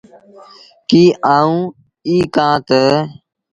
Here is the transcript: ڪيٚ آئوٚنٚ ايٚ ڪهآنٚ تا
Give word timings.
ڪيٚ 0.89 1.17
آئوٚنٚ 1.35 1.73
ايٚ 2.07 2.25
ڪهآنٚ 2.35 2.61
تا 2.67 2.81